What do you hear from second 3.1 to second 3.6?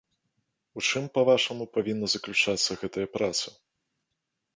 праца?